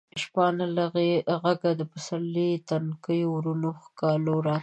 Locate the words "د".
0.13-0.13, 1.77-1.81, 2.59-2.63